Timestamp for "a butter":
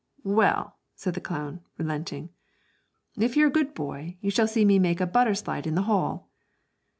4.99-5.35